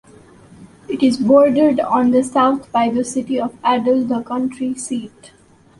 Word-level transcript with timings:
It 0.89 1.03
is 1.03 1.17
bordered 1.17 1.79
on 1.79 2.09
the 2.09 2.23
south 2.23 2.71
by 2.71 2.89
the 2.89 3.03
city 3.03 3.39
of 3.39 3.55
Adel, 3.63 4.03
the 4.03 4.23
county 4.23 4.73
seat. 4.73 5.31